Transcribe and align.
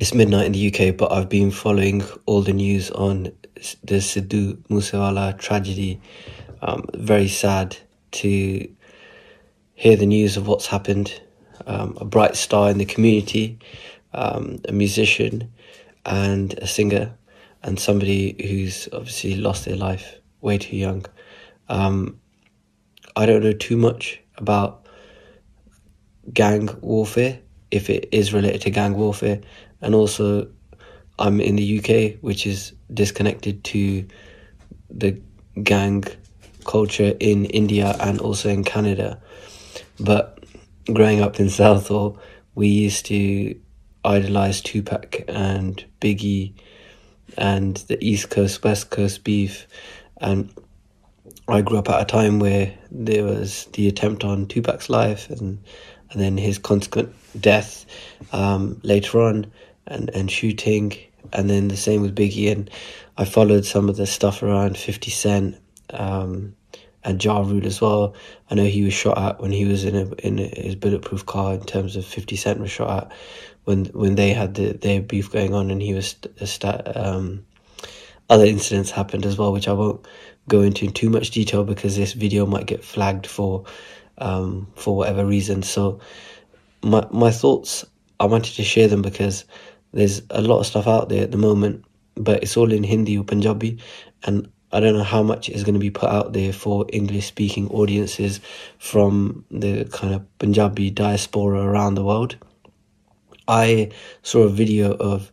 It's 0.00 0.14
midnight 0.14 0.46
in 0.46 0.52
the 0.52 0.68
UK, 0.68 0.96
but 0.96 1.10
I've 1.10 1.28
been 1.28 1.50
following 1.50 2.04
all 2.24 2.40
the 2.40 2.52
news 2.52 2.88
on 2.92 3.32
the 3.82 3.96
Sidhu 3.96 4.58
Moosewala 4.68 5.36
tragedy. 5.36 6.00
Um, 6.62 6.84
very 6.94 7.26
sad 7.26 7.76
to 8.12 8.68
hear 9.74 9.96
the 9.96 10.06
news 10.06 10.36
of 10.36 10.46
what's 10.46 10.68
happened. 10.68 11.20
Um, 11.66 11.98
a 12.00 12.04
bright 12.04 12.36
star 12.36 12.70
in 12.70 12.78
the 12.78 12.84
community, 12.84 13.58
um, 14.14 14.60
a 14.68 14.72
musician, 14.72 15.52
and 16.06 16.56
a 16.58 16.68
singer, 16.68 17.12
and 17.64 17.80
somebody 17.80 18.36
who's 18.48 18.88
obviously 18.92 19.34
lost 19.34 19.64
their 19.64 19.76
life 19.76 20.20
way 20.40 20.58
too 20.58 20.76
young. 20.76 21.06
Um, 21.68 22.20
I 23.16 23.26
don't 23.26 23.42
know 23.42 23.52
too 23.52 23.76
much 23.76 24.20
about 24.36 24.86
gang 26.32 26.68
warfare, 26.82 27.40
if 27.72 27.90
it 27.90 28.08
is 28.12 28.32
related 28.32 28.60
to 28.62 28.70
gang 28.70 28.94
warfare 28.94 29.40
and 29.80 29.94
also 29.94 30.48
I'm 31.18 31.40
in 31.40 31.56
the 31.56 31.78
UK, 31.78 32.20
which 32.20 32.46
is 32.46 32.72
disconnected 32.92 33.64
to 33.64 34.06
the 34.90 35.20
gang 35.62 36.04
culture 36.64 37.14
in 37.18 37.46
India 37.46 37.96
and 38.00 38.20
also 38.20 38.48
in 38.48 38.64
Canada. 38.64 39.20
But 39.98 40.44
growing 40.92 41.20
up 41.20 41.40
in 41.40 41.50
Southall, 41.50 42.18
we 42.54 42.68
used 42.68 43.06
to 43.06 43.58
idolize 44.04 44.60
Tupac 44.60 45.24
and 45.28 45.84
Biggie 46.00 46.54
and 47.36 47.76
the 47.88 48.02
East 48.04 48.30
Coast 48.30 48.62
West 48.62 48.90
Coast 48.90 49.24
beef. 49.24 49.66
And 50.20 50.52
I 51.48 51.62
grew 51.62 51.78
up 51.78 51.88
at 51.88 52.02
a 52.02 52.04
time 52.04 52.38
where 52.38 52.72
there 52.90 53.24
was 53.24 53.66
the 53.72 53.88
attempt 53.88 54.24
on 54.24 54.46
Tupac's 54.46 54.90
life 54.90 55.30
and 55.30 55.58
and 56.10 56.22
then 56.22 56.38
his 56.38 56.58
consequent 56.58 57.14
death 57.38 57.84
um, 58.32 58.80
later 58.82 59.20
on 59.20 59.52
and, 59.88 60.10
and 60.10 60.30
shooting, 60.30 60.96
and 61.32 61.50
then 61.50 61.68
the 61.68 61.76
same 61.76 62.02
with 62.02 62.14
Biggie. 62.14 62.50
And 62.52 62.70
I 63.16 63.24
followed 63.24 63.64
some 63.64 63.88
of 63.88 63.96
the 63.96 64.06
stuff 64.06 64.42
around 64.42 64.76
50 64.76 65.10
Cent 65.10 65.56
um, 65.90 66.54
and 67.04 67.22
Ja 67.22 67.40
Rule 67.40 67.66
as 67.66 67.80
well. 67.80 68.14
I 68.50 68.54
know 68.54 68.64
he 68.64 68.84
was 68.84 68.94
shot 68.94 69.18
at 69.18 69.40
when 69.40 69.52
he 69.52 69.64
was 69.64 69.84
in 69.84 69.96
a, 69.96 70.12
in 70.24 70.38
his 70.38 70.74
bulletproof 70.74 71.26
car. 71.26 71.54
In 71.54 71.64
terms 71.64 71.96
of 71.96 72.04
50 72.04 72.36
Cent 72.36 72.60
was 72.60 72.70
shot 72.70 73.04
at 73.04 73.12
when 73.64 73.86
when 73.86 74.14
they 74.14 74.32
had 74.32 74.54
the, 74.54 74.72
their 74.72 75.02
beef 75.02 75.30
going 75.30 75.54
on, 75.54 75.70
and 75.70 75.82
he 75.82 75.94
was 75.94 76.16
st- 76.44 76.96
um, 76.96 77.44
other 78.30 78.44
incidents 78.44 78.90
happened 78.90 79.26
as 79.26 79.38
well, 79.38 79.52
which 79.52 79.68
I 79.68 79.72
won't 79.72 80.06
go 80.48 80.62
into 80.62 80.84
in 80.86 80.92
too 80.92 81.10
much 81.10 81.30
detail 81.30 81.64
because 81.64 81.96
this 81.96 82.14
video 82.14 82.46
might 82.46 82.66
get 82.66 82.84
flagged 82.84 83.26
for 83.26 83.64
um, 84.18 84.66
for 84.74 84.96
whatever 84.96 85.24
reason. 85.24 85.62
So 85.62 86.00
my 86.82 87.06
my 87.10 87.30
thoughts, 87.30 87.84
I 88.20 88.26
wanted 88.26 88.54
to 88.54 88.64
share 88.64 88.88
them 88.88 89.02
because 89.02 89.44
there's 89.92 90.22
a 90.30 90.42
lot 90.42 90.60
of 90.60 90.66
stuff 90.66 90.86
out 90.86 91.08
there 91.08 91.22
at 91.22 91.30
the 91.30 91.38
moment, 91.38 91.84
but 92.14 92.42
it's 92.42 92.56
all 92.56 92.72
in 92.72 92.82
Hindi 92.82 93.16
or 93.18 93.24
Punjabi, 93.24 93.78
and 94.24 94.50
I 94.70 94.80
don't 94.80 94.94
know 94.94 95.02
how 95.04 95.22
much 95.22 95.48
is 95.48 95.64
going 95.64 95.74
to 95.74 95.80
be 95.80 95.90
put 95.90 96.10
out 96.10 96.34
there 96.34 96.52
for 96.52 96.84
English 96.92 97.26
speaking 97.26 97.68
audiences 97.70 98.40
from 98.78 99.44
the 99.50 99.84
kind 99.90 100.14
of 100.14 100.38
Punjabi 100.38 100.90
diaspora 100.90 101.62
around 101.62 101.94
the 101.94 102.04
world. 102.04 102.36
I 103.46 103.92
saw 104.22 104.40
a 104.40 104.50
video 104.50 104.92
of 104.92 105.32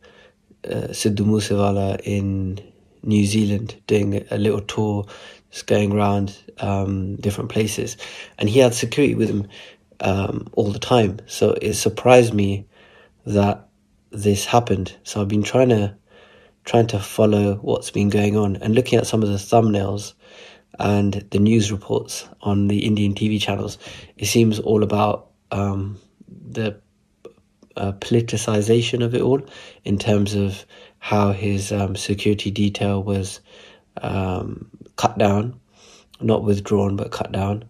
uh, 0.65 0.87
Sidhu 0.91 1.25
Moosewala 1.25 1.99
in 2.03 2.61
New 3.03 3.25
Zealand 3.25 3.75
doing 3.87 4.25
a 4.31 4.37
little 4.37 4.61
tour, 4.61 5.05
just 5.51 5.67
going 5.67 5.91
around 5.91 6.37
um, 6.59 7.17
different 7.17 7.49
places, 7.49 7.97
and 8.39 8.49
he 8.49 8.59
had 8.59 8.73
security 8.73 9.15
with 9.15 9.29
him 9.29 9.47
um, 9.99 10.47
all 10.53 10.71
the 10.71 10.79
time. 10.79 11.19
So 11.27 11.57
it 11.61 11.73
surprised 11.73 12.33
me 12.33 12.65
that 13.25 13.67
this 14.15 14.45
happened. 14.45 14.95
So 15.03 15.21
I've 15.21 15.27
been 15.27 15.43
trying 15.43 15.69
to 15.69 15.95
trying 16.63 16.87
to 16.87 16.99
follow 16.99 17.55
what's 17.57 17.91
been 17.91 18.09
going 18.09 18.35
on 18.35 18.55
and 18.57 18.73
looking 18.73 18.97
at 18.97 19.05
some 19.05 19.21
of 19.21 19.29
the 19.29 19.35
thumbnails 19.35 20.13
and 20.79 21.13
the 21.29 21.37
news 21.37 21.71
reports 21.71 22.27
on 22.41 22.67
the 22.67 22.85
Indian 22.85 23.13
TV 23.13 23.39
channels. 23.39 23.77
It 24.17 24.25
seems 24.25 24.59
all 24.59 24.81
about 24.81 25.29
um, 25.51 25.99
the 26.27 26.81
uh, 27.77 27.91
politicization 27.93 29.03
of 29.03 29.13
it 29.13 29.21
all 29.21 29.41
in 29.83 29.99
terms 29.99 30.33
of 30.33 30.65
how 30.99 31.31
his 31.31 31.71
um, 31.71 31.95
security 31.95 32.49
detail 32.49 33.03
was 33.03 33.41
um, 34.01 34.69
cut 34.95 35.17
down, 35.17 35.59
not 36.19 36.43
withdrawn 36.43 36.95
but 36.95 37.11
cut 37.11 37.31
down 37.31 37.63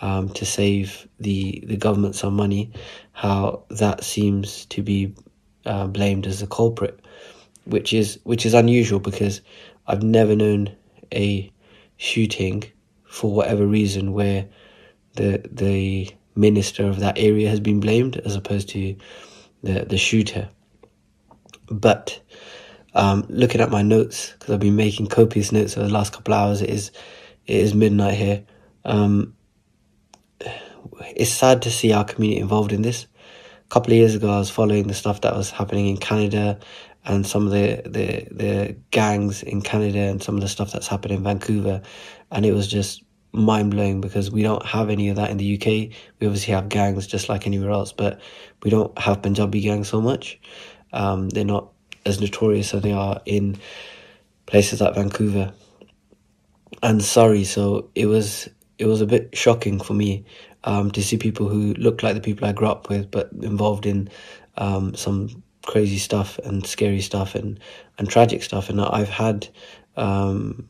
um, 0.00 0.28
to 0.30 0.44
save 0.44 1.06
the 1.20 1.62
the 1.66 1.76
government 1.76 2.14
some 2.14 2.34
money. 2.34 2.72
How 3.12 3.64
that 3.70 4.02
seems 4.02 4.66
to 4.66 4.82
be 4.82 5.14
uh, 5.66 5.86
blamed 5.86 6.26
as 6.26 6.40
the 6.40 6.46
culprit, 6.46 7.00
which 7.64 7.92
is 7.92 8.18
which 8.24 8.46
is 8.46 8.54
unusual 8.54 9.00
because 9.00 9.40
I've 9.86 10.02
never 10.02 10.36
known 10.36 10.74
a 11.12 11.50
shooting 11.96 12.64
for 13.04 13.32
whatever 13.32 13.66
reason 13.66 14.12
where 14.12 14.46
the 15.14 15.42
the 15.50 16.10
minister 16.36 16.86
of 16.86 17.00
that 17.00 17.18
area 17.18 17.48
has 17.48 17.60
been 17.60 17.80
blamed 17.80 18.16
as 18.18 18.36
opposed 18.36 18.68
to 18.70 18.96
the 19.62 19.84
the 19.84 19.98
shooter. 19.98 20.48
But 21.68 22.20
um, 22.94 23.24
looking 23.28 23.60
at 23.60 23.70
my 23.70 23.82
notes 23.82 24.32
because 24.32 24.54
I've 24.54 24.60
been 24.60 24.76
making 24.76 25.06
copious 25.08 25.52
notes 25.52 25.76
over 25.76 25.86
the 25.86 25.92
last 25.92 26.12
couple 26.12 26.34
hours, 26.34 26.62
it 26.62 26.70
is 26.70 26.90
it 27.46 27.56
is 27.56 27.74
midnight 27.74 28.14
here. 28.14 28.44
Um, 28.84 29.34
it's 31.16 31.30
sad 31.30 31.62
to 31.62 31.70
see 31.70 31.92
our 31.92 32.04
community 32.04 32.40
involved 32.40 32.72
in 32.72 32.82
this 32.82 33.06
couple 33.70 33.92
of 33.92 33.98
years 33.98 34.14
ago, 34.16 34.30
I 34.30 34.38
was 34.38 34.50
following 34.50 34.88
the 34.88 34.94
stuff 34.94 35.22
that 35.22 35.34
was 35.34 35.50
happening 35.50 35.86
in 35.86 35.96
Canada 35.96 36.58
and 37.04 37.26
some 37.26 37.46
of 37.46 37.52
the, 37.52 37.82
the, 37.86 38.26
the 38.30 38.76
gangs 38.90 39.42
in 39.42 39.62
Canada 39.62 40.00
and 40.00 40.22
some 40.22 40.34
of 40.34 40.40
the 40.40 40.48
stuff 40.48 40.72
that's 40.72 40.88
happened 40.88 41.14
in 41.14 41.22
Vancouver. 41.22 41.80
And 42.30 42.44
it 42.44 42.52
was 42.52 42.66
just 42.66 43.02
mind 43.32 43.70
blowing 43.70 44.00
because 44.00 44.30
we 44.30 44.42
don't 44.42 44.66
have 44.66 44.90
any 44.90 45.08
of 45.08 45.16
that 45.16 45.30
in 45.30 45.36
the 45.36 45.54
UK. 45.54 45.96
We 46.18 46.26
obviously 46.26 46.52
have 46.52 46.68
gangs 46.68 47.06
just 47.06 47.28
like 47.28 47.46
anywhere 47.46 47.70
else, 47.70 47.92
but 47.92 48.20
we 48.62 48.70
don't 48.70 48.96
have 48.98 49.22
Punjabi 49.22 49.60
gangs 49.60 49.88
so 49.88 50.00
much. 50.00 50.40
Um, 50.92 51.28
they're 51.28 51.44
not 51.44 51.70
as 52.04 52.20
notorious 52.20 52.74
as 52.74 52.82
they 52.82 52.92
are 52.92 53.22
in 53.24 53.56
places 54.46 54.80
like 54.80 54.96
Vancouver 54.96 55.52
and 56.82 57.02
Surrey. 57.02 57.44
So 57.44 57.90
it 57.94 58.06
was 58.06 58.48
it 58.80 58.86
was 58.86 59.02
a 59.02 59.06
bit 59.06 59.36
shocking 59.36 59.78
for 59.78 59.92
me 59.92 60.24
um, 60.64 60.90
to 60.92 61.02
see 61.02 61.18
people 61.18 61.48
who 61.48 61.74
looked 61.74 62.02
like 62.02 62.14
the 62.14 62.20
people 62.20 62.48
I 62.48 62.52
grew 62.52 62.68
up 62.68 62.88
with, 62.88 63.10
but 63.10 63.30
involved 63.42 63.84
in 63.84 64.08
um, 64.56 64.94
some 64.94 65.42
crazy 65.66 65.98
stuff 65.98 66.38
and 66.44 66.66
scary 66.66 67.02
stuff 67.02 67.34
and, 67.34 67.60
and 67.98 68.08
tragic 68.08 68.42
stuff. 68.42 68.70
And 68.70 68.80
I've 68.80 69.10
had 69.10 69.46
um, 69.96 70.66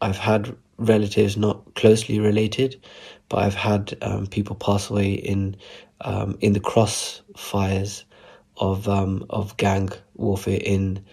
I've 0.00 0.16
had 0.16 0.54
relatives 0.78 1.36
not 1.36 1.74
closely 1.74 2.20
related, 2.20 2.80
but 3.28 3.40
I've 3.40 3.54
had 3.54 3.96
um, 4.02 4.26
people 4.28 4.54
pass 4.54 4.88
away 4.88 5.14
in 5.14 5.56
um, 6.02 6.38
in 6.40 6.52
the 6.52 6.60
crossfires 6.60 8.04
of 8.58 8.88
um, 8.88 9.26
of 9.30 9.56
gang 9.56 9.90
warfare 10.14 10.60
in 10.62 11.04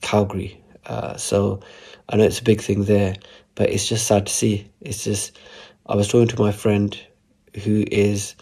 Calgary. 0.00 0.62
Uh, 0.86 1.16
so 1.16 1.60
I 2.08 2.16
know 2.16 2.24
it's 2.24 2.40
a 2.40 2.44
big 2.44 2.60
thing 2.60 2.84
there, 2.84 3.16
but 3.54 3.70
it's 3.70 3.88
just 3.88 4.06
sad 4.06 4.26
to 4.26 4.32
see. 4.32 4.70
It's 4.80 5.04
just 5.04 5.38
I 5.86 5.96
was 5.96 6.08
talking 6.08 6.28
to 6.28 6.42
my 6.42 6.52
friend 6.52 6.98
who 7.64 7.84
is 7.90 8.36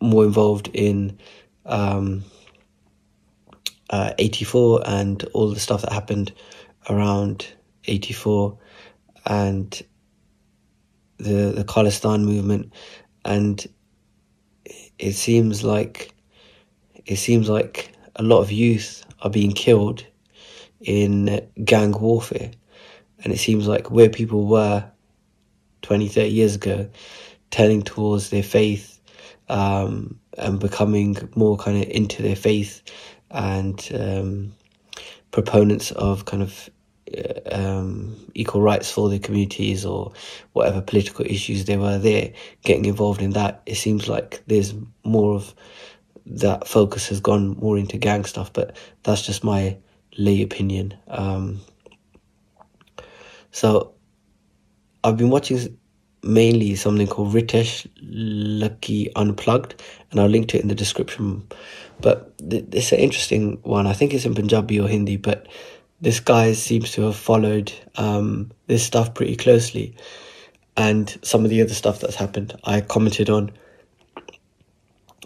more 0.00 0.24
involved 0.24 0.68
in 0.72 1.18
um, 1.66 2.24
uh, 3.90 4.12
84 4.18 4.82
and 4.86 5.24
all 5.34 5.50
the 5.50 5.60
stuff 5.60 5.82
that 5.82 5.92
happened 5.92 6.32
around 6.88 7.46
84 7.84 8.58
and 9.26 9.82
the 11.18 11.52
the 11.52 11.64
Khalistan 11.64 12.24
movement 12.24 12.72
and 13.24 13.64
it 14.98 15.12
seems 15.12 15.62
like 15.62 16.14
it 17.06 17.16
seems 17.16 17.48
like 17.48 17.92
a 18.16 18.22
lot 18.22 18.40
of 18.40 18.50
youth 18.50 19.04
are 19.20 19.30
being 19.30 19.52
killed 19.52 20.04
in 20.82 21.48
gang 21.64 21.92
warfare 21.92 22.50
and 23.24 23.32
it 23.32 23.38
seems 23.38 23.66
like 23.68 23.90
where 23.90 24.08
people 24.08 24.46
were 24.46 24.84
20, 25.82 26.08
30 26.08 26.28
years 26.28 26.54
ago, 26.56 26.88
turning 27.50 27.82
towards 27.82 28.30
their 28.30 28.42
faith 28.42 29.00
um, 29.48 30.18
and 30.38 30.58
becoming 30.58 31.16
more 31.34 31.56
kind 31.56 31.82
of 31.82 31.88
into 31.88 32.22
their 32.22 32.36
faith 32.36 32.82
and 33.30 33.90
um, 33.94 34.52
proponents 35.30 35.90
of 35.92 36.24
kind 36.24 36.42
of 36.42 36.70
uh, 37.16 37.54
um, 37.54 38.16
equal 38.34 38.62
rights 38.62 38.90
for 38.90 39.08
their 39.08 39.18
communities 39.18 39.84
or 39.84 40.12
whatever 40.52 40.80
political 40.80 41.24
issues 41.26 41.64
they 41.64 41.76
were 41.76 41.98
there, 41.98 42.32
getting 42.64 42.86
involved 42.86 43.22
in 43.22 43.30
that. 43.30 43.62
It 43.66 43.76
seems 43.76 44.08
like 44.08 44.42
there's 44.46 44.74
more 45.04 45.34
of 45.34 45.54
that 46.24 46.68
focus 46.68 47.08
has 47.08 47.20
gone 47.20 47.56
more 47.58 47.76
into 47.76 47.98
gang 47.98 48.24
stuff, 48.24 48.52
but 48.52 48.76
that's 49.02 49.22
just 49.22 49.42
my 49.42 49.76
lay 50.16 50.42
opinion. 50.42 50.94
Um, 51.08 51.60
so 53.50 53.92
I've 55.04 55.16
been 55.16 55.30
watching 55.30 55.78
mainly 56.22 56.74
something 56.76 57.06
called 57.06 57.34
Ritesh 57.34 57.86
Lucky 58.00 59.12
Unplugged, 59.14 59.82
and 60.10 60.20
I'll 60.20 60.28
link 60.28 60.48
to 60.48 60.58
it 60.58 60.62
in 60.62 60.68
the 60.68 60.74
description. 60.74 61.46
But 62.00 62.36
th- 62.38 62.64
it's 62.72 62.92
an 62.92 62.98
interesting 62.98 63.58
one. 63.62 63.86
I 63.86 63.92
think 63.92 64.14
it's 64.14 64.24
in 64.24 64.34
Punjabi 64.34 64.80
or 64.80 64.88
Hindi, 64.88 65.16
but 65.16 65.48
this 66.00 66.20
guy 66.20 66.52
seems 66.52 66.92
to 66.92 67.02
have 67.02 67.16
followed 67.16 67.72
um, 67.96 68.52
this 68.66 68.84
stuff 68.84 69.14
pretty 69.14 69.36
closely. 69.36 69.94
And 70.76 71.18
some 71.22 71.44
of 71.44 71.50
the 71.50 71.60
other 71.60 71.74
stuff 71.74 72.00
that's 72.00 72.16
happened, 72.16 72.54
I 72.64 72.80
commented 72.80 73.30
on. 73.30 73.52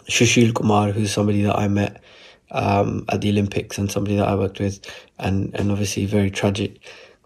Sushil 0.09 0.53
Kumar, 0.53 0.91
who's 0.91 1.11
somebody 1.11 1.41
that 1.43 1.57
I 1.57 1.67
met 1.67 2.01
um, 2.51 3.05
at 3.09 3.21
the 3.21 3.29
Olympics 3.29 3.77
and 3.77 3.91
somebody 3.91 4.15
that 4.17 4.27
I 4.27 4.35
worked 4.35 4.59
with, 4.59 4.79
and, 5.19 5.53
and 5.55 5.71
obviously 5.71 6.05
very 6.05 6.31
tragic 6.31 6.79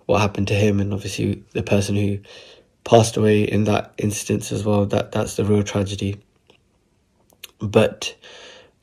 what 0.06 0.22
happened 0.22 0.48
to 0.50 0.54
him, 0.54 0.80
and 0.80 0.94
obviously 0.94 1.44
the 1.54 1.64
person 1.64 1.96
who 1.96 2.20
passed 2.84 3.18
away 3.18 3.44
in 3.44 3.66
that 3.66 3.94
instance 3.98 4.52
as 4.52 4.66
well. 4.66 4.86
That 4.86 5.12
that's 5.12 5.36
the 5.36 5.46
real 5.46 5.64
tragedy. 5.64 6.22
But 7.60 8.16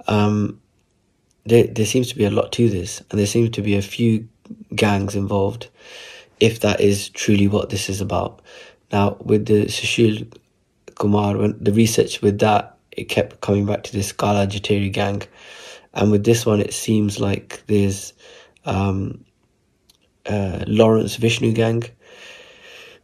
um, 0.07 0.61
there 1.45 1.67
there 1.67 1.87
seems 1.87 2.09
to 2.09 2.17
be 2.17 2.25
a 2.25 2.31
lot 2.31 2.53
to 2.53 2.69
this, 2.69 3.03
and 3.11 3.19
there 3.19 3.27
seems 3.27 3.51
to 3.51 3.63
be 3.63 3.77
a 3.77 3.83
few 3.83 4.29
gangs 4.75 5.15
involved, 5.15 5.69
if 6.41 6.61
that 6.61 6.81
is 6.81 7.09
truly 7.11 7.49
what 7.49 7.71
this 7.71 7.89
is 7.89 8.01
about. 8.01 8.41
Now, 8.93 9.17
with 9.21 9.47
the 9.47 9.67
Sushil 9.67 10.33
Kumar, 10.95 11.37
when 11.37 11.57
the 11.61 11.73
research 11.73 12.23
with 12.23 12.39
that, 12.39 12.77
it 12.93 13.05
kept 13.05 13.41
coming 13.41 13.67
back 13.67 13.83
to 13.85 13.93
this 13.93 14.13
Kala 14.13 14.47
gang, 14.47 15.23
and 15.99 16.11
with 16.11 16.25
this 16.25 16.47
one, 16.47 16.61
it 16.61 16.73
seems 16.73 17.21
like 17.21 17.63
there's 17.67 18.15
um, 18.65 19.25
uh, 20.25 20.65
Lawrence 20.67 21.19
Bishnoi 21.19 21.55
gang 21.55 21.85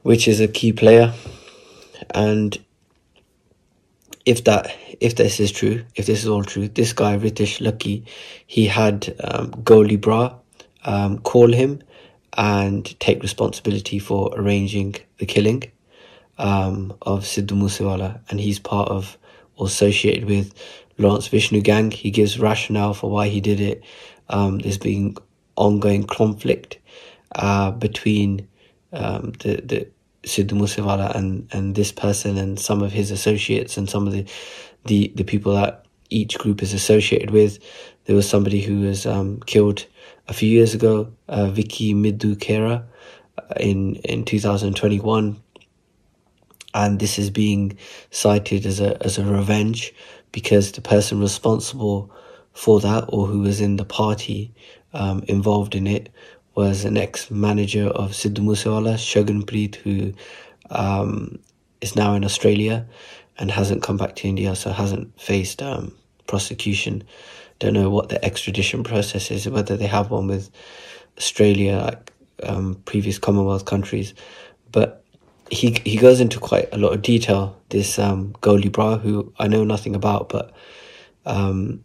which 0.05 0.29
is 0.29 0.41
a 0.41 0.47
key 0.47 0.73
player. 0.73 1.13
And 2.11 2.57
if 4.25 4.45
that 4.45 4.77
if 5.01 5.17
this 5.17 5.41
is 5.41 5.51
true, 5.51 5.85
if 5.97 6.07
this 6.07 6.23
is 6.23 6.29
all 6.29 6.45
true, 6.45 6.69
this 6.69 6.93
guy 6.93 7.17
Ritesh 7.17 7.61
Lucky, 7.61 8.05
he 8.47 8.67
had 8.67 9.15
um, 9.25 9.51
Goldy 9.65 9.99
Brar 9.99 10.39
um, 10.85 11.19
call 11.19 11.53
him 11.53 11.83
and 12.37 12.99
take 13.01 13.23
responsibility 13.23 13.99
for 13.99 14.31
arranging 14.37 14.95
the 15.19 15.27
killing 15.27 15.65
um, 16.39 16.95
of 17.03 17.25
Sidhu 17.25 17.57
Moosewala, 17.57 18.21
and 18.29 18.39
he's 18.39 18.59
part 18.59 18.89
of 18.89 19.17
associated 19.61 20.25
with 20.25 20.55
Lawrence 20.99 21.29
Bishnoi 21.29 21.63
gang. 21.63 21.91
He 21.91 22.11
gives 22.11 22.39
rationale 22.39 22.95
for 22.95 23.11
why 23.11 23.29
he 23.29 23.41
did 23.41 23.61
it. 23.61 23.83
Um, 24.29 24.59
there's 24.59 24.79
been 24.79 25.17
ongoing 25.57 26.05
conflict 26.05 26.79
uh, 27.35 27.71
between 27.73 28.49
um, 28.93 29.33
the 29.41 29.61
the 29.63 29.89
Sidhu 30.23 30.53
Moosewala 30.53 31.15
and 31.15 31.49
and 31.53 31.75
this 31.75 31.93
person 31.93 32.39
and 32.39 32.59
some 32.59 32.83
of 32.83 32.93
his 32.93 33.11
associates 33.11 33.77
and 33.77 33.89
some 33.89 34.07
of 34.07 34.13
the 34.13 34.27
the 34.87 35.13
the 35.15 35.25
people 35.25 35.55
that 35.55 35.85
each 36.11 36.39
group 36.39 36.63
is 36.63 36.73
associated 36.73 37.31
with. 37.31 37.59
There 38.05 38.17
was 38.17 38.29
somebody 38.29 38.61
who 38.61 38.81
was 38.81 39.07
um, 39.07 39.41
killed 39.47 39.87
a 40.29 40.33
few 40.33 40.49
years 40.49 40.75
ago, 40.75 41.13
uh, 41.29 41.47
Vicky 41.47 41.95
Middukhera, 41.95 42.85
uh, 43.39 43.55
in 43.59 43.97
in 43.97 44.25
2021, 44.25 45.41
and 46.75 46.99
this 46.99 47.19
is 47.19 47.31
being 47.31 47.79
cited 48.11 48.67
as 48.67 48.81
a 48.81 49.03
as 49.05 49.17
a 49.19 49.25
revenge 49.25 49.95
because 50.33 50.73
the 50.73 50.81
person 50.81 51.21
responsible 51.21 52.11
for 52.53 52.81
that 52.81 53.05
or 53.09 53.27
who 53.27 53.41
was 53.41 53.61
in 53.61 53.77
the 53.77 53.85
party 53.85 54.53
um, 54.93 55.25
involved 55.29 55.75
in 55.75 55.87
it 55.87 56.09
was 56.55 56.85
an 56.85 56.97
ex-manager 56.97 57.87
of 57.87 58.13
Sidhu 58.13 58.39
Moosewala, 58.39 58.95
Shagunpreet, 58.95 59.75
who 59.77 60.13
um, 60.71 61.39
is 61.81 61.97
now 61.97 62.15
in 62.15 62.25
Australia 62.25 62.87
and 63.39 63.51
hasn't 63.51 63.83
come 63.83 63.97
back 63.97 64.15
to 64.17 64.29
India, 64.29 64.55
so 64.55 64.71
hasn't 64.71 65.21
faced 65.21 65.63
um, 65.63 65.93
prosecution. 66.27 67.03
Don't 67.59 67.75
know 67.75 67.91
what 67.91 68.09
the 68.09 68.25
extradition 68.25 68.85
process 68.85 69.31
is, 69.31 69.49
whether 69.49 69.77
they 69.77 69.87
have 69.87 70.11
one 70.11 70.29
with 70.29 70.51
Australia, 71.19 71.79
like 71.79 72.13
um, 72.45 72.81
previous 72.85 73.19
Commonwealth 73.19 73.65
countries, 73.65 74.15
but 74.71 75.04
he 75.51 75.81
he 75.85 75.97
goes 75.97 76.21
into 76.21 76.41
quite 76.41 76.69
a 76.73 76.79
lot 76.79 76.93
of 76.93 77.03
detail. 77.03 77.61
This 77.69 77.99
um, 77.99 78.35
Goldy 78.41 78.71
Brar, 78.71 79.01
who 79.01 79.33
I 79.39 79.49
know 79.49 79.65
nothing 79.65 79.95
about, 79.95 80.29
but 80.29 80.53
um, 81.27 81.85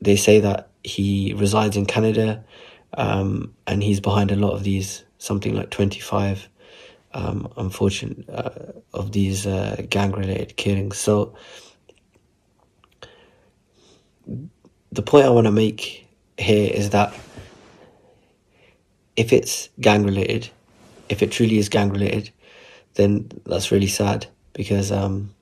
they 0.00 0.16
say 0.16 0.40
that 0.40 0.70
he 0.84 1.34
resides 1.36 1.76
in 1.76 1.86
Canada 1.86 2.44
um, 2.94 3.54
and 3.66 3.82
he's 3.82 4.00
behind 4.00 4.30
a 4.30 4.36
lot 4.36 4.52
of 4.52 4.64
these, 4.64 5.04
something 5.18 5.54
like 5.54 5.70
25, 5.70 6.48
um, 7.14 7.52
unfortunate, 7.56 8.28
uh, 8.28 8.50
of 8.92 9.12
these 9.12 9.46
uh, 9.46 9.82
gang 9.88 10.12
related 10.12 10.56
killings. 10.56 10.98
So, 10.98 11.34
the 14.92 15.02
point 15.02 15.26
I 15.26 15.30
want 15.30 15.46
to 15.46 15.52
make 15.52 16.06
here 16.38 16.70
is 16.72 16.90
that 16.90 17.14
if 19.16 19.32
it's 19.32 19.68
gang 19.80 20.04
related, 20.04 20.50
if 21.08 21.22
it 21.22 21.32
truly 21.32 21.58
is 21.58 21.68
gang 21.68 21.90
related, 21.90 22.30
then 22.94 23.30
that's 23.46 23.70
really 23.72 23.86
sad 23.86 24.26
because 24.52 24.92
um, 24.92 25.34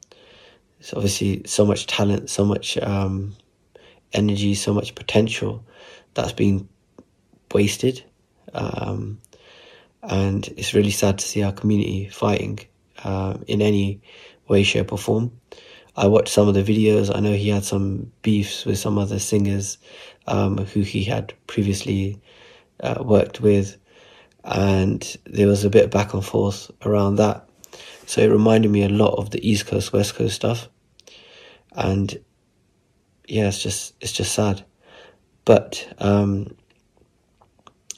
it's 0.79 0.95
obviously 0.95 1.43
so 1.47 1.65
much 1.65 1.87
talent, 1.87 2.31
so 2.31 2.45
much 2.45 2.79
um, 2.79 3.35
energy, 4.13 4.55
so 4.55 4.73
much 4.73 4.95
potential 4.95 5.65
that's 6.15 6.33
being 6.33 6.69
wasted. 7.53 8.03
Um, 8.55 9.21
and 10.03 10.47
it's 10.57 10.75
really 10.75 10.91
sad 10.91 11.19
to 11.19 11.27
see 11.27 11.43
our 11.43 11.53
community 11.53 12.09
fighting 12.09 12.61
uh, 13.05 13.37
in 13.47 13.61
any 13.61 14.01
way, 14.49 14.63
shape, 14.63 14.93
or 14.93 14.99
form. 14.99 15.33
I 15.97 16.07
watched 16.07 16.33
some 16.33 16.49
of 16.49 16.55
the 16.55 16.63
videos. 16.63 17.15
I 17.15 17.21
know 17.21 17.33
he 17.33 17.51
had 17.51 17.65
some 17.65 18.11
beefs 18.23 18.65
with 18.65 18.79
some 18.79 18.97
other 18.97 19.19
singers 19.19 19.77
um, 20.27 20.59
who 20.59 20.81
he 20.81 21.05
had 21.05 21.35
previously 21.47 22.21
uh, 22.83 23.03
worked 23.05 23.41
with, 23.41 23.77
and 24.45 25.17
there 25.25 25.47
was 25.47 25.65
a 25.65 25.71
bit 25.71 25.85
of 25.85 25.91
back 25.91 26.15
and 26.15 26.25
forth 26.25 26.71
around 26.85 27.17
that. 27.17 27.49
So 28.07 28.21
it 28.21 28.31
reminded 28.31 28.71
me 28.71 28.83
a 28.83 28.89
lot 28.89 29.15
of 29.15 29.31
the 29.31 29.49
East 29.49 29.67
Coast, 29.67 29.93
West 29.93 30.15
Coast 30.15 30.35
stuff, 30.35 30.69
and 31.73 32.19
yeah, 33.29 33.49
it's 33.49 33.63
just 33.63 33.95
it's 34.01 34.13
just 34.13 34.33
sad. 34.33 34.65
But 35.45 35.87
um, 35.99 36.57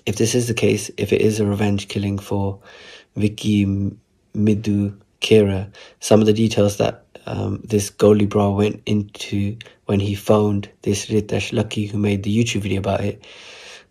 if 0.07 0.17
this 0.17 0.35
is 0.35 0.49
the 0.49 0.55
case, 0.55 0.91
if 0.97 1.13
it 1.13 1.21
is 1.21 1.41
a 1.41 1.47
revenge 1.47 1.89
killing 1.89 2.19
for 2.19 2.59
Vicky 3.17 3.67
Midu 4.35 4.99
Khera, 5.21 5.73
some 6.01 6.21
of 6.21 6.27
the 6.27 6.33
details 6.33 6.77
that 6.77 7.05
um, 7.27 7.61
this 7.65 7.91
Goldy 7.91 8.27
Brar 8.27 8.55
went 8.57 8.83
into 8.87 9.57
when 9.87 10.01
he 10.01 10.15
phoned 10.15 10.69
this 10.83 11.07
Ritesh 11.07 11.53
Lucky 11.53 11.87
who 11.87 11.99
made 11.99 12.23
the 12.23 12.37
YouTube 12.37 12.63
video 12.63 12.81
about 12.81 13.03
it 13.03 13.25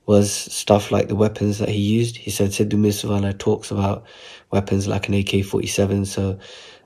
was 0.06 0.32
stuff 0.32 0.92
like 0.92 1.08
the 1.08 1.16
weapons 1.16 1.60
that 1.60 1.70
he 1.70 1.80
used. 1.80 2.18
He 2.18 2.32
said 2.32 2.50
Sidhu 2.50 2.74
Moosewala 2.74 3.38
talks 3.38 3.72
about 3.72 4.06
weapons 4.50 4.88
like 4.88 5.08
an 5.08 5.14
AK-47. 5.14 6.08
So 6.08 6.40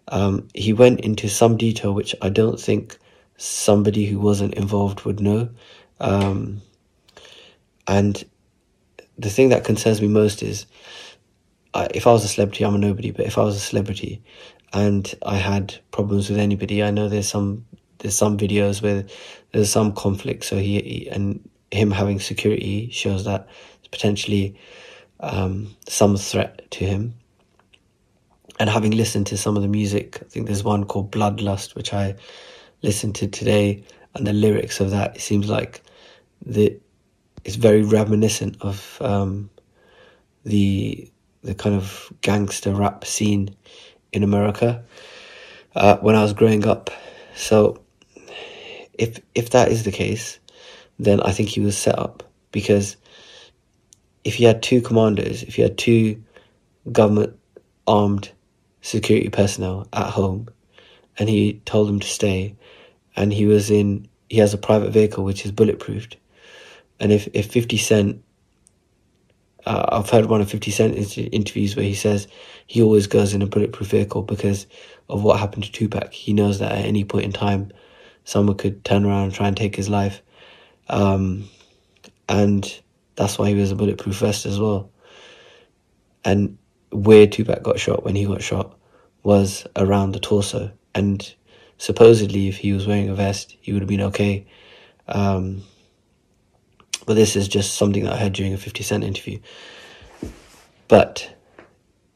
um, 0.09 0.47
he 0.53 0.73
went 0.73 1.01
into 1.01 1.29
some 1.29 1.57
detail 1.57 1.93
which 1.93 2.15
I 2.21 2.29
don't 2.29 2.59
think 2.59 2.97
somebody 3.37 4.05
who 4.05 4.19
wasn't 4.19 4.53
involved 4.55 5.01
would 5.05 5.19
know. 5.19 5.49
Um, 5.99 6.61
and 7.87 8.23
the 9.17 9.29
thing 9.29 9.49
that 9.49 9.63
concerns 9.63 10.01
me 10.01 10.07
most 10.07 10.43
is 10.43 10.65
if 11.93 12.07
I 12.07 12.11
was 12.11 12.23
a 12.23 12.27
celebrity, 12.27 12.63
I'm 12.63 12.75
a 12.75 12.77
nobody, 12.77 13.11
but 13.11 13.25
if 13.25 13.37
I 13.37 13.43
was 13.43 13.55
a 13.55 13.59
celebrity 13.59 14.23
and 14.73 15.13
I 15.25 15.37
had 15.37 15.75
problems 15.91 16.29
with 16.29 16.39
anybody, 16.39 16.83
I 16.83 16.91
know 16.91 17.09
there's 17.09 17.27
some 17.27 17.65
there's 17.99 18.15
some 18.15 18.37
videos 18.37 18.81
where 18.81 19.05
there's 19.51 19.71
some 19.71 19.93
conflict. 19.93 20.43
So 20.43 20.57
he, 20.57 20.79
he 20.81 21.09
and 21.09 21.47
him 21.75 21.91
having 21.91 22.19
security 22.19 22.89
shows 22.89 23.25
that 23.25 23.47
it's 23.79 23.87
potentially 23.87 24.57
um, 25.19 25.75
some 25.87 26.17
threat 26.17 26.69
to 26.71 26.85
him. 26.85 27.13
And 28.59 28.69
having 28.69 28.91
listened 28.91 29.27
to 29.27 29.37
some 29.37 29.57
of 29.57 29.63
the 29.63 29.67
music, 29.67 30.19
I 30.21 30.25
think 30.25 30.47
there's 30.47 30.63
one 30.63 30.85
called 30.85 31.11
Bloodlust, 31.11 31.75
which 31.75 31.93
I 31.93 32.15
listened 32.81 33.15
to 33.15 33.27
today, 33.27 33.83
and 34.13 34.25
the 34.25 34.33
lyrics 34.33 34.79
of 34.79 34.91
that, 34.91 35.17
it 35.17 35.21
seems 35.21 35.49
like 35.49 35.81
the 36.45 36.79
it's 37.43 37.55
very 37.55 37.83
reminiscent 37.83 38.57
of 38.61 38.97
um, 39.01 39.49
the 40.43 41.11
the 41.43 41.53
kind 41.53 41.75
of 41.75 42.11
gangster 42.21 42.73
rap 42.73 43.05
scene 43.05 43.55
in 44.13 44.23
America 44.23 44.83
uh, 45.75 45.97
when 45.97 46.15
I 46.15 46.23
was 46.23 46.33
growing 46.33 46.65
up. 46.65 46.89
So 47.35 47.81
if 48.93 49.19
if 49.35 49.51
that 49.51 49.71
is 49.71 49.83
the 49.83 49.91
case, 49.91 50.39
then 50.99 51.21
I 51.21 51.31
think 51.31 51.49
he 51.49 51.59
was 51.59 51.77
set 51.77 51.97
up 51.97 52.23
because 52.51 52.97
if 54.23 54.39
you 54.39 54.47
had 54.47 54.63
two 54.63 54.81
commandos, 54.81 55.43
if 55.43 55.57
you 55.57 55.63
had 55.63 55.77
two 55.77 56.23
government 56.91 57.37
armed 57.87 58.31
security 58.81 59.29
personnel 59.29 59.87
at 59.93 60.07
home, 60.09 60.47
and 61.17 61.29
he 61.29 61.61
told 61.65 61.87
them 61.87 61.99
to 61.99 62.07
stay, 62.07 62.55
and 63.15 63.31
he 63.31 63.45
was 63.45 63.69
in 63.71 64.07
he 64.29 64.37
has 64.37 64.53
a 64.53 64.57
private 64.57 64.91
vehicle 64.91 65.23
which 65.23 65.45
is 65.45 65.51
bulletproofed 65.51 66.15
and 66.99 67.11
if, 67.11 67.27
if 67.33 67.51
50 67.51 67.77
Cent 67.77 68.21
uh, 69.65 69.85
I've 69.91 70.09
heard 70.09 70.25
one 70.25 70.41
of 70.41 70.49
50 70.49 70.69
Cent 70.71 71.17
interviews 71.17 71.75
where 71.75 71.85
he 71.85 71.95
says 71.95 72.27
he 72.67 72.83
always 72.83 73.07
goes 73.07 73.33
in 73.33 73.41
a 73.41 73.47
bulletproof 73.47 73.89
vehicle 73.89 74.21
because 74.21 74.67
of 75.09 75.23
what 75.23 75.39
happened 75.39 75.63
to 75.63 75.71
Tupac. 75.71 76.13
He 76.13 76.33
knows 76.33 76.59
that 76.59 76.71
at 76.71 76.85
any 76.85 77.03
point 77.03 77.25
in 77.25 77.31
time, 77.31 77.71
someone 78.25 78.57
could 78.57 78.85
turn 78.85 79.05
around 79.05 79.23
and 79.23 79.33
try 79.33 79.47
and 79.47 79.57
take 79.57 79.75
his 79.75 79.89
life. 79.89 80.21
Um, 80.87 81.49
and 82.27 82.81
that's 83.15 83.37
why 83.37 83.49
he 83.49 83.55
was 83.55 83.71
a 83.71 83.75
bulletproof 83.75 84.17
vest 84.17 84.45
as 84.45 84.59
well. 84.59 84.91
And 86.23 86.57
where 86.91 87.27
Tupac 87.27 87.63
got 87.63 87.79
shot 87.79 88.03
when 88.03 88.15
he 88.15 88.25
got 88.25 88.41
shot 88.41 88.77
was 89.23 89.65
around 89.75 90.11
the 90.11 90.19
torso. 90.19 90.71
And 90.93 91.33
supposedly, 91.77 92.47
if 92.47 92.57
he 92.57 92.73
was 92.73 92.87
wearing 92.87 93.09
a 93.09 93.15
vest, 93.15 93.55
he 93.61 93.73
would 93.73 93.81
have 93.81 93.89
been 93.89 94.01
okay. 94.01 94.45
Um, 95.07 95.63
but 97.05 97.15
this 97.15 97.35
is 97.35 97.47
just 97.47 97.75
something 97.75 98.03
that 98.03 98.13
I 98.13 98.17
heard 98.17 98.33
during 98.33 98.53
a 98.53 98.57
50 98.57 98.83
Cent 98.83 99.03
interview. 99.03 99.39
But 100.87 101.35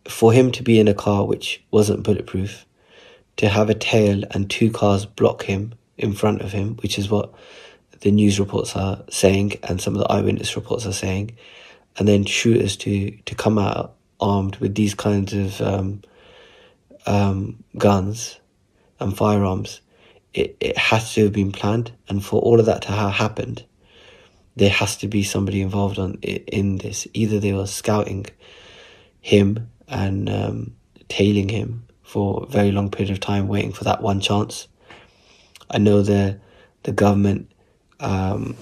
for 0.08 0.34
him 0.34 0.52
to 0.54 0.64
be 0.64 0.80
in 0.80 0.88
a 0.88 0.94
car 0.94 1.26
which 1.26 1.64
wasn't 1.72 2.04
bulletproof, 2.04 2.66
to 3.38 3.48
have 3.48 3.70
a 3.70 3.76
tail 3.76 4.24
and 4.32 4.50
two 4.50 4.72
cars 4.72 5.06
block 5.06 5.44
him 5.44 5.74
in 5.98 6.14
front 6.14 6.42
of 6.42 6.52
him, 6.52 6.76
which 6.78 6.98
is 6.98 7.10
what 7.10 7.34
the 8.02 8.12
news 8.12 8.40
reports 8.40 8.76
are 8.76 9.04
saying 9.10 9.54
and 9.64 9.82
some 9.82 9.96
of 9.96 10.00
the 10.00 10.12
eyewitness 10.12 10.56
reports 10.56 10.86
are 10.86 10.94
saying, 10.94 11.36
and 11.98 12.08
then 12.08 12.26
shooters 12.26 12.78
to, 12.78 13.12
to 13.26 13.36
come 13.36 13.58
out 13.58 13.96
armed 14.20 14.56
with 14.58 14.76
these 14.76 14.94
kinds 14.94 15.34
of 15.34 15.62
um, 15.62 16.02
um, 17.06 17.64
guns 17.78 18.40
and 19.00 19.16
firearms, 19.16 19.82
it, 20.34 20.56
it 20.60 20.78
has 20.78 21.14
to 21.14 21.24
have 21.24 21.34
been 21.34 21.52
planned. 21.52 21.92
And 22.08 22.24
for 22.24 22.42
all 22.42 22.60
of 22.60 22.66
that 22.66 22.82
to 22.84 22.92
have 22.92 23.12
happened, 23.12 23.66
there 24.56 24.70
has 24.70 24.98
to 24.98 25.08
be 25.08 25.24
somebody 25.24 25.62
involved 25.62 26.00
on 26.00 26.16
in 26.22 26.78
this. 26.78 27.08
Either 27.14 27.40
they 27.40 27.54
were 27.54 27.68
scouting 27.68 28.26
him 29.22 29.70
and 29.88 30.30
um, 30.30 30.76
tailing 31.08 31.50
him 31.50 31.86
for 32.04 32.44
a 32.44 32.46
very 32.46 32.72
long 32.72 32.92
period 32.92 33.12
of 33.12 33.20
time, 33.20 33.48
waiting 33.48 33.72
for 33.72 33.84
that 33.86 34.02
one 34.02 34.20
chance. 34.20 34.68
I 35.70 35.78
know 35.78 36.02
the 36.02 36.40
the 36.84 36.92
government 36.92 37.52
um, 38.00 38.56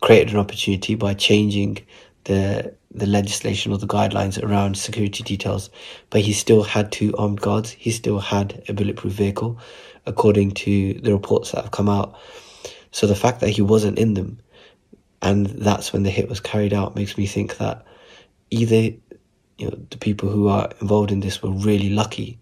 created 0.00 0.32
an 0.32 0.40
opportunity 0.40 0.94
by 0.94 1.14
changing 1.14 1.78
the 2.24 2.74
the 2.90 3.06
legislation 3.06 3.70
or 3.72 3.78
the 3.78 3.86
guidelines 3.86 4.42
around 4.42 4.76
security 4.76 5.22
details, 5.22 5.68
but 6.10 6.22
he 6.22 6.32
still 6.32 6.62
had 6.62 6.90
two 6.90 7.14
armed 7.16 7.40
guards. 7.40 7.70
He 7.70 7.90
still 7.90 8.18
had 8.18 8.62
a 8.68 8.72
bulletproof 8.72 9.12
vehicle, 9.12 9.58
according 10.06 10.52
to 10.52 10.94
the 10.94 11.12
reports 11.12 11.52
that 11.52 11.64
have 11.64 11.70
come 11.70 11.88
out. 11.88 12.18
So 12.90 13.06
the 13.06 13.14
fact 13.14 13.40
that 13.40 13.50
he 13.50 13.60
wasn't 13.60 13.98
in 13.98 14.14
them, 14.14 14.40
and 15.20 15.46
that's 15.46 15.92
when 15.92 16.02
the 16.02 16.10
hit 16.10 16.28
was 16.28 16.40
carried 16.40 16.72
out, 16.72 16.96
makes 16.96 17.18
me 17.18 17.26
think 17.26 17.58
that 17.58 17.84
either 18.50 18.96
you 19.58 19.66
know 19.66 19.78
the 19.90 19.98
people 19.98 20.30
who 20.30 20.48
are 20.48 20.70
involved 20.80 21.12
in 21.12 21.20
this 21.20 21.42
were 21.42 21.50
really 21.50 21.90
lucky, 21.90 22.38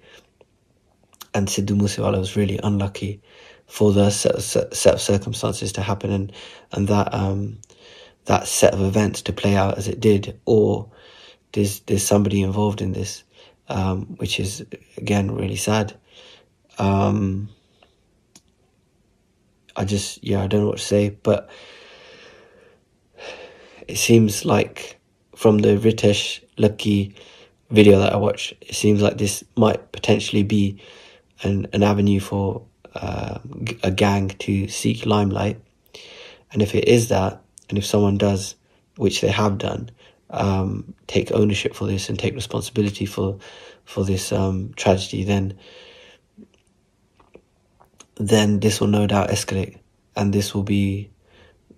and 1.35 1.49
Sidhu 1.49 1.77
Moosewala 1.77 2.19
was 2.19 2.37
really 2.37 2.61
unlucky 2.63 3.21
for 3.67 3.93
the 3.93 4.11
set, 4.11 4.41
set 4.43 4.95
of 4.95 5.01
circumstances 5.01 5.73
to 5.73 5.83
happen, 5.83 6.11
and 6.11 6.33
and 6.73 6.89
that 6.89 7.13
um, 7.13 7.59
that 8.27 8.47
set 8.47 8.75
of 8.75 8.81
events 8.81 9.23
to 9.23 9.33
play 9.33 9.57
out 9.57 9.79
as 9.79 9.89
it 9.89 10.01
did, 10.01 10.39
or 10.45 10.89
there's 11.53 11.81
there's 11.81 12.03
somebody 12.03 12.43
involved 12.43 12.81
in 12.81 12.93
this, 12.93 13.25
um, 13.69 14.03
which 14.19 14.39
is 14.39 14.65
again 14.97 15.35
really 15.35 15.57
sad. 15.57 15.95
Um, 16.79 17.49
I 19.75 19.85
just 19.85 20.23
yeah 20.23 20.43
I 20.43 20.47
don't 20.47 20.61
know 20.61 20.69
what 20.69 20.79
to 20.79 20.85
say, 20.85 21.11
but 21.11 21.51
it 23.89 23.97
seems 23.97 24.45
like 24.45 24.99
from 25.35 25.59
the 25.59 25.77
Ritesh 25.77 26.43
Lucky 26.59 27.15
video 27.71 27.99
that 27.99 28.13
I 28.13 28.17
watched, 28.17 28.55
it 28.61 28.75
seems 28.75 29.03
like 29.03 29.19
this 29.19 29.45
might 29.57 29.93
potentially 29.93 30.43
be 30.43 30.81
an 31.43 31.67
an 31.73 31.83
avenue 31.83 32.21
for 32.21 32.63
uh, 32.97 33.39
a 33.83 33.91
gang 33.91 34.29
to 34.29 34.69
seek 34.69 35.07
limelight, 35.07 35.61
and 36.53 36.63
if 36.63 36.75
it 36.75 36.89
is 36.89 37.09
that, 37.09 37.43
and 37.69 37.79
if 37.79 37.85
someone 37.85 38.19
does, 38.19 38.55
which 38.97 39.21
they 39.21 39.31
have 39.31 39.59
done, 39.59 39.91
um, 40.31 40.95
take 41.07 41.33
ownership 41.33 41.75
for 41.75 41.87
this 41.87 42.09
and 42.09 42.19
take 42.19 42.35
responsibility 42.35 43.07
for 43.07 43.39
for 43.85 44.05
this 44.05 44.33
um, 44.33 44.73
tragedy, 44.77 45.25
then 45.25 45.59
then 48.17 48.61
this 48.61 48.81
will 48.81 48.89
no 48.89 49.07
doubt 49.07 49.31
escalate, 49.31 49.79
and 50.17 50.33
this 50.33 50.55
will 50.55 50.63
be 50.63 51.11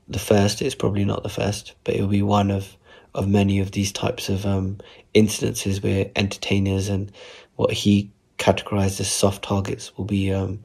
the 0.08 0.18
first. 0.18 0.62
It's 0.62 0.74
probably 0.74 1.04
not 1.04 1.22
the 1.22 1.28
first, 1.28 1.74
but 1.84 1.94
it 1.94 2.00
will 2.00 2.08
be 2.08 2.22
one 2.22 2.50
of 2.50 2.76
of 3.14 3.28
many 3.28 3.58
of 3.58 3.72
these 3.72 3.92
types 3.92 4.28
of 4.28 4.46
um, 4.46 4.78
incidences 5.14 5.82
where 5.82 6.10
entertainers 6.14 6.88
and 6.88 7.10
what 7.56 7.72
he 7.72 8.10
categorized 8.38 9.00
as 9.00 9.10
soft 9.10 9.42
targets 9.42 9.96
will 9.96 10.04
be 10.04 10.32
um, 10.32 10.60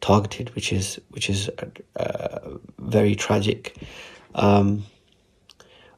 targeted, 0.00 0.54
which 0.54 0.72
is 0.72 1.00
which 1.10 1.30
is 1.30 1.50
uh, 1.96 2.38
very 2.78 3.14
tragic. 3.14 3.76
Um, 4.34 4.84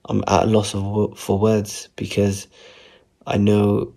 I'm 0.08 0.22
at 0.28 0.44
a 0.44 0.46
loss 0.46 0.74
of, 0.74 1.18
for 1.18 1.38
words 1.38 1.88
because 1.96 2.46
I 3.26 3.38
know 3.38 3.94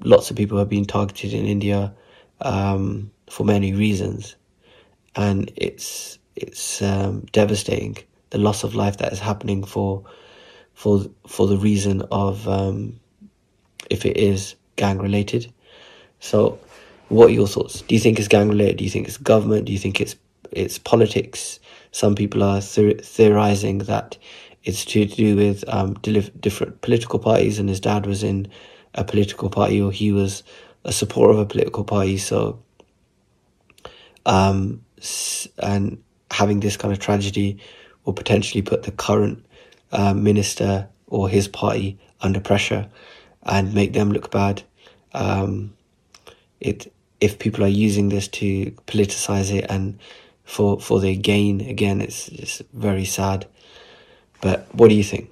lots 0.00 0.30
of 0.30 0.36
people 0.36 0.58
have 0.58 0.68
been 0.68 0.84
targeted 0.86 1.34
in 1.34 1.44
India 1.44 1.94
um, 2.40 3.10
for 3.28 3.44
many 3.44 3.72
reasons, 3.72 4.36
and 5.16 5.50
it's 5.56 6.18
it's 6.36 6.82
um, 6.82 7.26
devastating 7.32 7.98
the 8.30 8.38
loss 8.38 8.64
of 8.64 8.74
life 8.74 8.96
that 8.98 9.12
is 9.12 9.18
happening 9.18 9.64
for 9.64 10.04
for 10.74 11.04
for 11.26 11.46
the 11.46 11.58
reason 11.58 12.02
of 12.10 12.48
um, 12.48 12.98
if 13.90 14.04
it 14.06 14.16
is 14.16 14.54
gang 14.76 14.98
related. 14.98 15.52
So, 16.20 16.58
what 17.14 17.30
are 17.30 17.32
your 17.32 17.46
thoughts? 17.46 17.82
Do 17.82 17.94
you 17.94 18.00
think 18.00 18.18
it's 18.18 18.28
gang 18.28 18.48
related? 18.48 18.78
Do 18.78 18.84
you 18.84 18.90
think 18.90 19.08
it's 19.08 19.16
government? 19.16 19.66
Do 19.66 19.72
you 19.72 19.78
think 19.78 20.00
it's 20.00 20.16
it's 20.50 20.78
politics? 20.78 21.60
Some 21.90 22.14
people 22.14 22.42
are 22.42 22.60
theorizing 22.60 23.78
that 23.78 24.18
it's 24.64 24.84
to, 24.86 25.04
do 25.04 25.36
with 25.36 25.64
um, 25.68 25.94
different 25.94 26.80
political 26.80 27.18
parties, 27.18 27.58
and 27.58 27.68
his 27.68 27.80
dad 27.80 28.06
was 28.06 28.22
in 28.22 28.48
a 28.94 29.04
political 29.04 29.50
party, 29.50 29.80
or 29.80 29.92
he 29.92 30.10
was 30.10 30.42
a 30.84 30.92
supporter 30.92 31.32
of 31.32 31.38
a 31.38 31.46
political 31.46 31.84
party. 31.84 32.16
So, 32.16 32.62
um, 34.26 34.84
and 35.58 36.02
having 36.30 36.60
this 36.60 36.76
kind 36.76 36.92
of 36.92 36.98
tragedy 36.98 37.58
will 38.04 38.14
potentially 38.14 38.62
put 38.62 38.84
the 38.84 38.92
current 38.92 39.44
uh, 39.92 40.14
minister 40.14 40.88
or 41.06 41.28
his 41.28 41.46
party 41.46 41.98
under 42.20 42.40
pressure 42.40 42.88
and 43.42 43.74
make 43.74 43.92
them 43.92 44.10
look 44.10 44.30
bad. 44.30 44.62
Um, 45.12 45.74
it 46.60 46.92
if 47.20 47.38
people 47.38 47.64
are 47.64 47.68
using 47.68 48.08
this 48.08 48.28
to 48.28 48.70
politicize 48.86 49.52
it 49.52 49.66
and 49.68 49.98
for 50.44 50.80
for 50.80 51.00
their 51.00 51.14
gain. 51.14 51.60
Again, 51.62 52.00
it's 52.00 52.28
it's 52.28 52.62
very 52.72 53.04
sad. 53.04 53.46
But 54.40 54.66
what 54.74 54.88
do 54.88 54.94
you 54.94 55.04
think? 55.04 55.30